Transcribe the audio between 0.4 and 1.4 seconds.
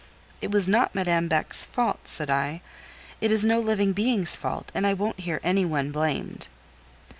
"It was not Madame